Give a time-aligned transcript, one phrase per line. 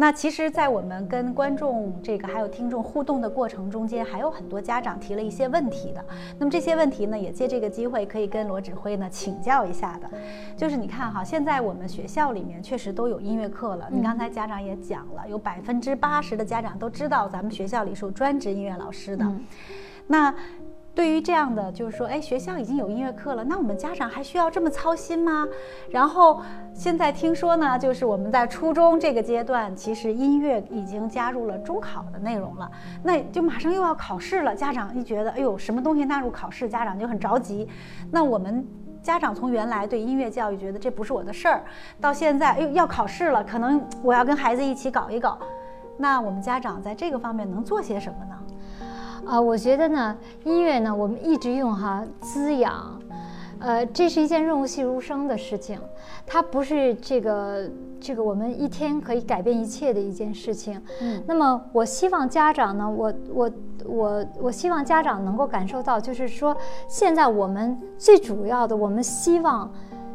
[0.00, 6.02] 那其实，在我们跟观众这个还有听众互动的过程中间，还有很多家长提了一些问题的。
[6.38, 10.08] 那么这些问题呢，也借这个机会可以跟罗指挥呢请教一下的。
[10.56, 13.88] 就是你看哈，现在我们学校里面确实都有音乐课了。
[13.90, 19.30] 你刚才家长也讲了，有百分之八十的家长都知道咱们学校里是有专职音乐老师的。
[20.06, 20.34] 那
[21.00, 25.48] 对于这样的，就是说，哎，学校已经有音乐课了，那我们家长还需要这么操心吗？
[25.88, 26.42] 然后
[26.74, 32.70] 现在听说呢，就是我们在初中这个阶段，其实音乐已经加入了中考的内容了，
[33.02, 37.66] 那就马上又要考试了，家长一觉得，哎呦，什么东西纳入考试，家长就很着急。
[38.10, 38.62] 那我们
[39.02, 41.64] 家长从原来对音乐教育觉得这不是我的事儿，
[41.98, 45.38] 到现在，哎呦，要考试了，可能我要跟孩子一起搞一搞。
[45.96, 48.36] 那我们家长在这个方面能做些什么呢？
[49.24, 53.00] 啊，我觉得呢，音乐呢，我们一直用哈滋养，
[53.58, 55.78] 呃，这是一件润物细无声的事情，
[56.26, 60.80] 它不是这个这个我们一天可以改变一切的一件事情。
[61.00, 63.50] 嗯，那么我希望家长呢，我我
[63.84, 66.56] 我我希望家长能够感受到，就是说
[66.88, 69.70] 现在我们最主要的，我们希望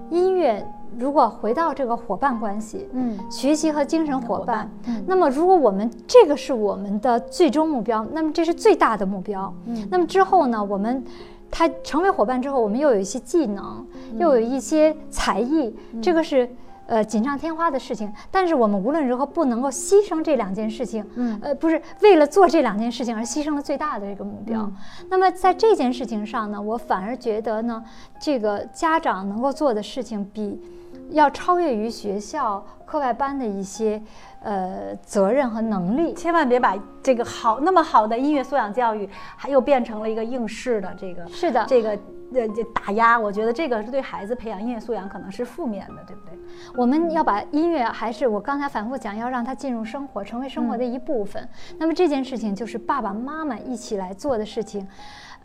[0.09, 0.65] 音乐。
[0.97, 4.69] 如果回到这个伙伴关系，嗯，学习和精神伙伴，
[5.05, 9.53] 那么如果我们这个是我们的最终目标，那么这是最大的目标。
[9.65, 11.03] 嗯，那么之后呢，我们
[11.51, 13.85] 他成为伙伴之后，我们又有一些技能，
[14.17, 16.49] 又有一些才艺，这个是。
[16.87, 24.71] 呃，锦上添花的事情，但是我们无论如何不能够牺牲这两件事情，嗯，呃，不是为了做这两件事情而牺牲了最大的这个目标。
[25.09, 27.83] 那么在这件事情上呢，我反而觉得呢，
[28.19, 30.61] 这个家长能够做的事情比
[31.09, 34.01] 要超越于学校课外班的一些
[34.41, 36.13] 呃责任和能力。
[36.13, 41.97] 千万别把这个好那么好的音乐素养教育，还又变成了一个应试的这个是的这个。
[42.33, 46.37] 呃，这打压，我觉得这个是对孩子培养音乐素养可能是负面的，对不对？
[46.75, 51.47] 我们要把音乐，还是我刚才反复讲，要让它进入生活，成为生活的一部分。
[51.77, 54.85] 那么这件事情就是爸爸妈妈一起来做的事情。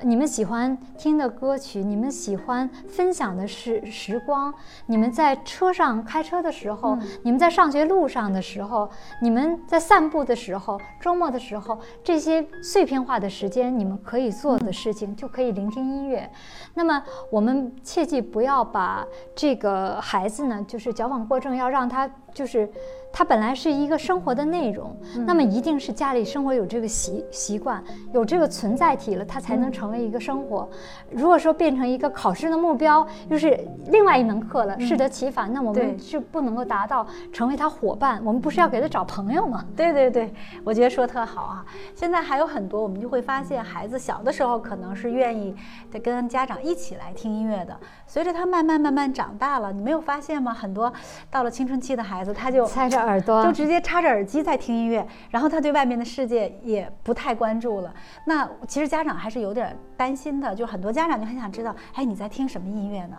[0.03, 4.53] 你们喜欢听的歌曲，你们喜欢分享的时时光，
[4.87, 8.89] 你们在车上开车的时候，你们在上学路上的时候，
[9.21, 16.31] 你们在散步的时候，周末的时候，这些碎片化的时间，你们可以做的事情，就可以聆听音乐。
[16.75, 22.69] 那么我们切记不要把这个孩子呢，就是矫枉过正，要让他就是。
[23.13, 24.97] 它本来是一个生活的内容，
[25.27, 27.83] 那么一定是家里生活有这个习习惯，
[28.13, 30.69] 有这个存在体了，它才能成为一个生活。
[31.11, 38.23] 如果说变成一个考试的目标，又是另外一门课了，适得其反，那我们是不能够达到成为他伙伴。
[38.25, 39.65] 我们不是要给他找朋友吗？
[39.77, 40.33] 对对对，
[40.65, 41.67] 我觉得说特好啊。
[41.95, 45.55] 现在还有很多，我们就会发现，孩子小的时候可能是愿意
[45.91, 50.55] 得跟家长一起来听音乐的，随着他慢慢慢慢长大了，你没有发现吗？
[50.55, 50.93] 很多
[51.31, 53.01] 到了青春期的孩子，他就塞着。
[53.01, 57.93] 耳朵就直接插着耳机在听音乐，然后他对外面的世界也不太关注了。
[58.27, 63.17] 那其实家长还是有点担心的，就很多家长就很想知道，哎，你在听什么音乐呢？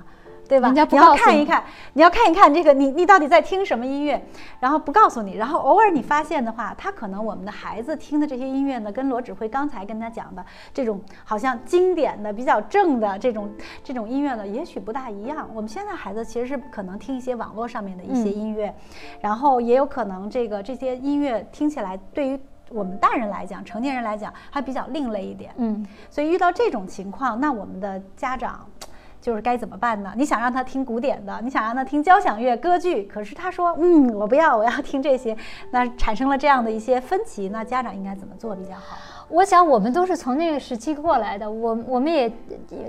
[0.50, 0.70] 对吧？
[0.70, 0.86] 你要
[1.16, 1.64] 看一看，
[1.94, 4.22] 你要看一看这个，你你到底在听什么音乐？
[4.60, 13.50] 然后不告诉你，然后偶尔你发现的话，他可能我们的孩子听的这些音乐呢，跟罗指挥刚才跟他讲的这种好像经典的、比较正的这种
[13.82, 15.50] 这种音乐呢，也许不大一样。
[15.54, 18.76] 我们现在孩子其实是可能听一些网络上面的一些音乐，
[19.22, 22.38] 然后也有可能这个这些音乐听起来对于
[22.74, 25.52] 我们大人来讲、成年人来讲还比较另类一点。
[25.58, 28.66] 嗯，所以遇到这种情况，那我们的家长。
[29.22, 30.12] 就是该怎么办呢？
[30.18, 35.38] 你想让他听古典的，你想让他听交响乐、歌剧，可是他说，嗯，我不要，我要听这些，
[35.70, 39.21] 那产生了这样的一些分歧，那家长应该怎么做比较好？
[39.32, 42.30] 我想我们都是从那个时期过来的，我我们也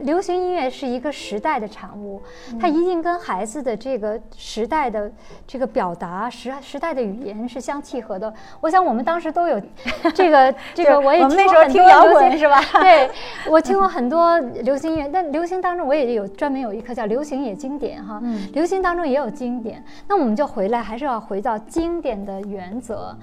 [0.03, 2.21] 流行音乐是一个时代的产物，
[2.61, 5.11] 它一定跟孩子的这个时代的
[5.47, 8.33] 这个表达时时代的语言是相契合的。
[8.61, 9.61] 我想我们当时都有
[10.13, 12.61] 这个这个，我也听过很多摇滚是吧？
[12.83, 13.09] 对，
[13.49, 18.21] 我听过很多流行音乐，但流行当中我也有专门有一课叫流行也经典哈，
[18.53, 23.17] 流行当中也有经典，那我们就回来还是要回到经典的原则，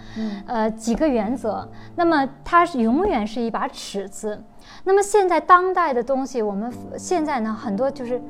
[0.47, 1.67] 呃几个原则，
[1.97, 3.08] 那么它是永远。
[3.09, 4.41] 远是一把尺子，
[4.83, 8.21] 那么现在当代的东西，我们现在呢很多就是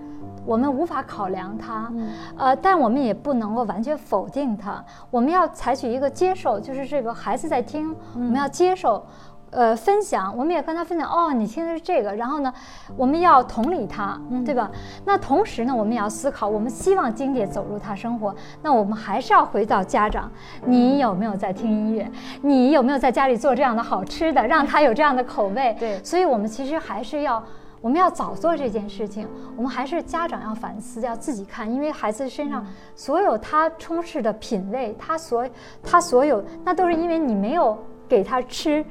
[0.46, 1.92] 我们无法考量它，
[2.38, 9.06] 呃，但我们也不能够完全否定它，我们要采取一个接受，就是这个孩子在听，我们要接受。
[9.52, 12.54] 呃，分享，我们也跟他分享哦，你听的是这个，然后呢，
[12.96, 14.70] 我们要同理他，对吧？
[15.06, 20.32] 那同时呢，我们也要思考，我们希望经典走入他生活，那我们还是要回到家长，
[20.66, 22.10] 你有没有在听音乐？
[22.42, 25.76] 你有没有在家里做这样的好吃的，让他有这样的口味？
[25.80, 27.44] 对，所以我们其实还是要。
[27.82, 29.26] 我们要早做这件事情。
[29.56, 35.48] 我们还是家长要反思，要自己看，因为孩子身上所有他充斥的品味，他所
[35.82, 38.84] 他所有，那都是因为你没有给他吃。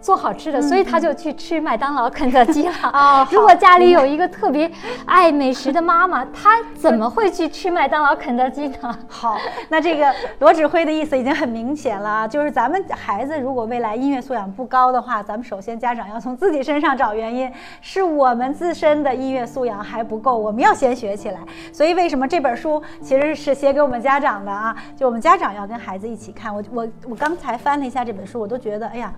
[0.00, 2.74] 做好吃的，所以他就去吃麦当劳、肯德基了。
[2.92, 4.70] 哦，如果家里有一个特别
[5.04, 8.98] 爱美食的妈妈，她怎么会去吃麦当劳、肯德基呢？
[9.06, 9.36] 好，
[9.68, 21.38] 那这个罗指挥的意思已经很明显了啊， 就是咱们孩子如果未来音乐素养不高的话，咱们首先家长要从自己身上找原因，是我们自身的音乐素养还不够，我们要先学起来。
[21.72, 24.74] 所以为什么这本书其实是写给我们家长的啊？
[24.96, 26.54] 就我们家长要跟孩子一起看。
[26.54, 29.12] 我我我刚才翻了一下这本书，我都觉得，哎呀。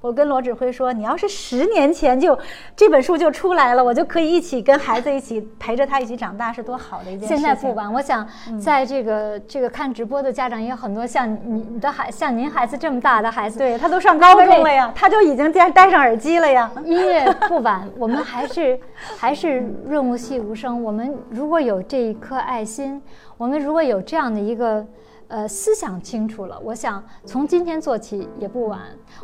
[0.00, 2.38] 我跟罗指挥说：“你要是十年前就
[2.76, 8.26] 这本书就出来了，我就可以一起跟孩子一起陪着他一起长大，是多好的一件事情。”现在不晚，我想
[8.60, 16.70] 在这个这个看直播的家长也有很多，像你的孩，像您孩子这么大的孩子，对他都上高中了呀，他就已经戴戴上耳机了呀。
[16.84, 18.78] 音乐不晚，我们还是
[19.18, 20.80] 还是润物细无声。
[20.82, 23.02] 我们如果有这一颗爱心，
[23.36, 24.86] 我们如果有这样的一个。
[25.28, 28.80] 呃，思想清楚了，我想从今天做起也不晚。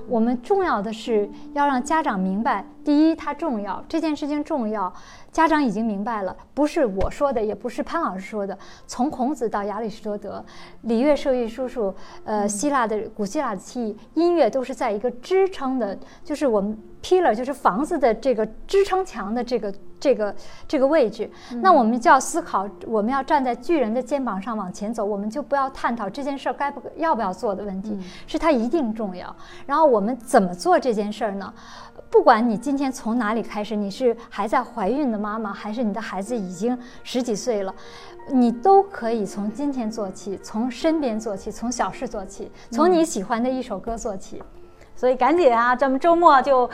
[0.06, 4.92] 我们重要的是要让家长明白，第一，它重要，这件事情重要。
[5.32, 8.56] 家长已经明白了，不是我说的，也不是潘老师说的。
[8.86, 10.44] 从孔子到亚里士多德，
[10.82, 11.92] 礼乐射御叔叔，
[12.24, 20.32] 呃，希腊的古希腊的记忆，音乐都是在一个支撑的，就是我们 pillar，就是房子的这个支撑墙的这个这个
[20.68, 21.28] 这个位置。
[21.60, 27.98] 那我们就要思考，我们要站在巨人的肩膀上往前走，我们就不要探讨这件事儿该不要不要做的问题，
[28.28, 29.34] 是它一定重要。
[29.66, 31.52] 然后我们怎么做这件事儿呢？
[32.08, 37.72] 不管你今今天从哪里开始，你是还在怀孕的妈妈，还是你的孩子已经十几岁了，
[38.32, 44.42] 你都可以从今天做起，从身边做起，从小事做起，从你喜欢的一首歌做起。
[44.96, 46.68] 所以赶紧啊，咱们周末就。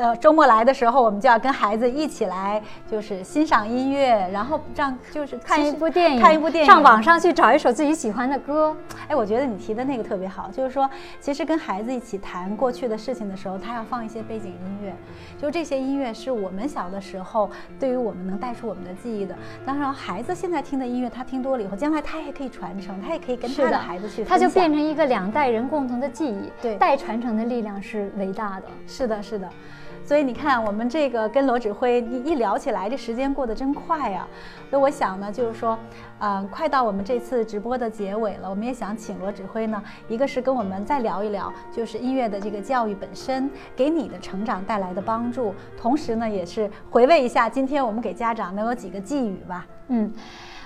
[0.00, 8.74] 呃，周末来的时候，我们就要跟孩子一起来，就是欣赏音乐，然后让就是看一部电影，看一部电影，上网上去找一首自己喜欢的歌。
[9.08, 10.88] 哎，我觉得你提的那个特别好，就是说，
[11.20, 14.96] 其实跟孩子一起谈过去的事情的时候，他要放一些背景音乐，
[15.38, 19.36] 就这些音乐是我们小的时候对于我们能带出我们的记忆的。
[19.66, 26.50] 当然，孩子现在听的音乐，他听多了以后，将来他也可以传承，他也可以跟他的孩子去，他就变成一个两代人共同的记忆。
[26.62, 28.66] 对，代传承的力量是伟大的。
[28.86, 29.46] 是的，是的。
[30.04, 34.26] 所以你看，我们这个跟罗指挥一一聊起来，这时间过得真快呀。
[34.68, 35.78] 所以我想呢，就是说，
[36.18, 49.66] 呃，快到我们这次直播的结尾了，我们也想请罗指挥呢，一个是跟我们再聊一聊，就是音乐的这个教育本身给你的成长带来的帮助，同时呢，也是回味一下今天我们给家长能有几个寄语吧。
[49.88, 50.12] 嗯，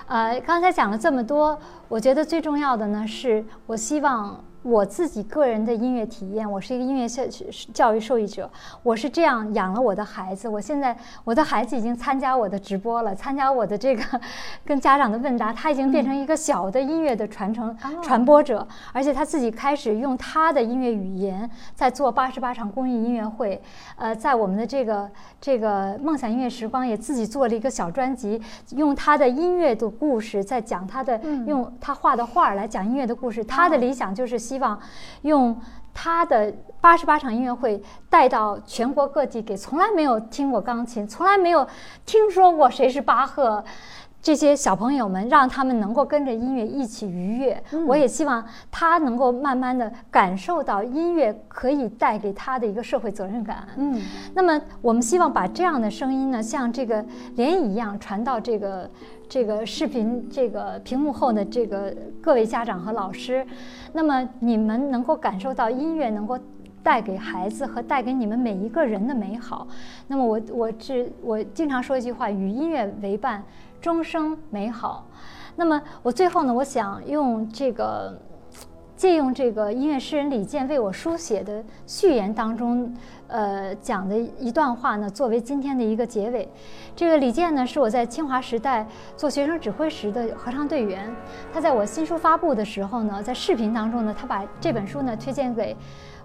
[0.07, 4.43] 呃，刚才讲了这么多，我觉得最重要的呢，是我希望。
[4.65, 7.23] 我自己个人的音乐体验，我是一个音乐教
[7.71, 8.49] 教育受益者，
[8.81, 10.49] 我是这样养了我的孩子。
[10.49, 14.03] 我现在我的孩子已经参加我的直播了，参加我的这个
[14.65, 23.61] 跟家长的问答，他已经变成一个小的音乐的传承传播者，而且他自己开始用他的音乐语言在做八十八场公益音乐会。
[23.97, 25.07] 呃，在我们的这个
[25.39, 28.41] 这个梦想音乐时光也自己做了一个小专辑，
[28.71, 33.43] 用他的音乐的故事在讲他的，用他画的画来讲音乐的故事。
[33.43, 34.54] 他的理想就是希。
[34.55, 34.79] 希望
[35.23, 35.59] 用
[35.93, 41.67] 他的八十八场音乐会带到全国各地，给从来没有听过钢琴、从来没有
[42.05, 43.61] 听说过谁是巴赫
[44.21, 47.61] 这些小朋友们，让他们能够跟着音乐一起愉悦。
[47.85, 53.67] 我也希望他能够慢慢的感受到音乐可以带给他的一个社会责任感。
[53.75, 54.01] 嗯，
[54.33, 57.03] 那么我们希望把这样的声音呢，像这个
[57.35, 58.89] 涟漪一样传到这个。
[59.27, 63.45] 这个视频这个屏幕后的这个各位家长和老师，
[63.91, 66.39] 那么你们能够感受到音乐能够
[66.83, 69.67] 带给孩子和带给你们每一个人的美好。
[70.07, 73.43] 那么我我是我经常说一句话：与音乐为伴，
[73.81, 75.07] 终生美好。
[75.55, 78.17] 那么我最后呢，我想用这个
[78.95, 82.93] 借用这个音乐诗人李健为我书写的序言当中。
[83.27, 86.47] 呃，讲的一段话呢，作为今天的一个结尾。
[86.95, 88.85] 这个李健呢，是我在清华时代
[89.17, 91.11] 做学生指挥时的合唱队员。
[91.51, 95.75] 他在我新书发布的时候呢，在视频当中呢，他把这本书呢推荐给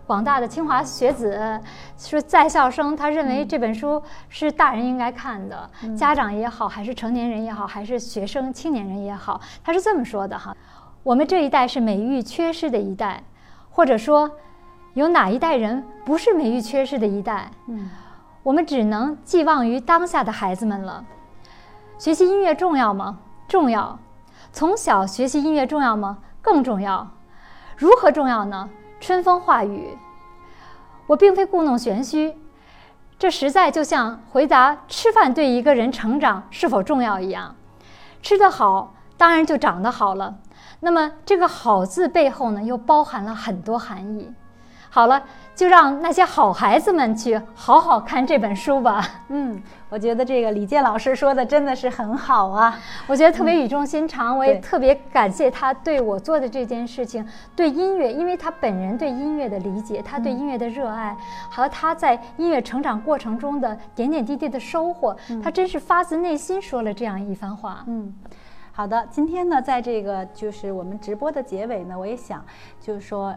[0.07, 1.59] 广大的清华学子，
[1.97, 10.55] 说在校生，他认为这本书是大人应该看的，家长也好，还是成年人也好，还是学生青年人也好，他是这么说的哈：
[11.03, 13.25] 我们这一代是美育缺失的一代，
[13.71, 14.31] 或者说。
[14.95, 17.51] 有哪一代人不是美育缺失的一代？
[17.69, 17.91] 嗯，
[18.43, 21.05] 我们只能寄望于当下的孩子们了。
[21.99, 23.19] 学习音乐重要吗？
[23.47, 23.99] 重要。
[24.53, 26.19] 从小学习音乐重要吗？
[26.43, 27.09] 更重要。
[27.77, 28.69] 如何重要呢？
[28.99, 29.97] 春风化雨。
[31.07, 32.37] 我并非故弄玄虚，
[33.19, 37.55] 这实在就像回答吃饭对一个人成长是否重要一样。
[38.23, 40.37] 吃得好，当然就长得好了。
[40.81, 44.33] 那么这个“好”字背后呢，又包含了很多含义。
[44.93, 45.23] 好了，
[45.55, 49.07] 就让那些好孩子们去好好看这本书吧。
[49.29, 54.37] 嗯，我觉得这个李健老师说的真的是很好啊，我觉得特别语重心长。
[54.37, 61.17] 我也特别感谢他对我做的这件事情，对音乐，因为他本人对音乐的理解，他对音乐的热爱，
[61.49, 67.85] 和他在音乐成长过程中的点点滴滴的收获，他真是发自内心说了这样一番话。
[67.87, 68.13] 嗯，
[68.73, 72.45] 好的，今天呢，在这个就是我们直播的结尾呢，我也想
[72.81, 73.33] 就是说。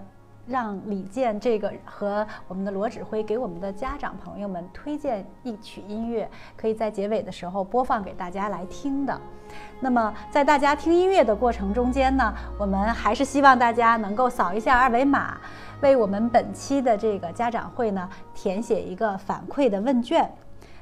[0.45, 9.19] 让李健这个和我们的罗指挥给我们的家长朋友们推荐一曲音乐，可以在结尾的时候播放给大家来听的。
[9.79, 15.37] 那么在大家听音乐的过程中间呢，我们还是希望大家能够扫一下二维码，
[15.81, 20.29] 为我们本期的这个家长会呢填写一个反馈的问卷。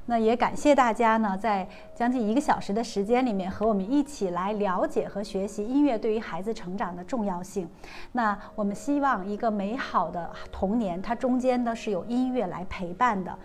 [0.07, 7.69] 那也感谢大家呢，在将近一个小时的时间里面，和我们一起来了解和学习音乐对于孩子成长的重要性。
[8.11, 13.37] 那我们希望一个美好的童年，它中间呢是有音乐来陪伴的。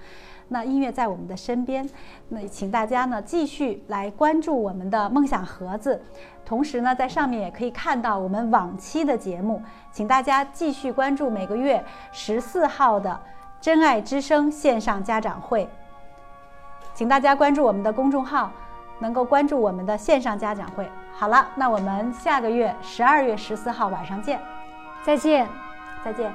[0.48, 1.88] 那音乐在我们的身边，
[2.28, 6.00] 那请大家呢继续来关注我们的梦想盒子，
[6.44, 9.60] 同时呢在上面也可以看到我们往期的节目，
[9.92, 13.20] 请大家继续关注每个月十四号的
[13.60, 15.68] 真爱之声线上家长会。
[16.96, 18.50] 请大家关注我们的公众号，
[19.00, 20.90] 能够关注我们的线上家长会。
[21.12, 24.40] 好了，那我们下个月十二月十四号晚上见，
[25.04, 25.46] 再见，
[26.02, 26.32] 再见。